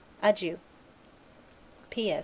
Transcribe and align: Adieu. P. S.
Adieu. 0.23 0.57
P. 1.91 2.09
S. 2.09 2.19